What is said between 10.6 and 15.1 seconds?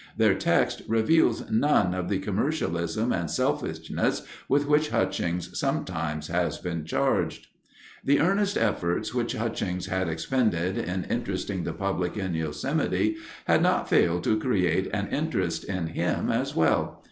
in interesting the public in Yosemite had not failed to create an